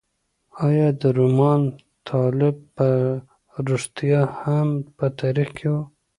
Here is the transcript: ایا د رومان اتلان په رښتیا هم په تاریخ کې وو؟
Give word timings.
ایا 0.67 0.87
د 1.01 1.03
رومان 1.17 1.61
اتلان 1.73 2.53
په 2.75 2.87
رښتیا 3.69 4.21
هم 4.41 4.67
په 4.97 5.05
تاریخ 5.19 5.49
کې 5.57 5.67
وو؟ 5.71 5.81